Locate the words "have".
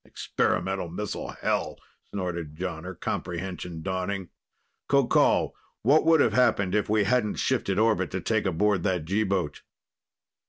6.21-6.33